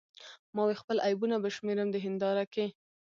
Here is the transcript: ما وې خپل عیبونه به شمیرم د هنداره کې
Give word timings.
ما 0.55 0.61
وې 0.67 0.75
خپل 0.81 0.97
عیبونه 1.07 1.35
به 1.43 1.49
شمیرم 1.55 1.87
د 1.91 1.95
هنداره 2.05 2.45
کې 2.53 2.65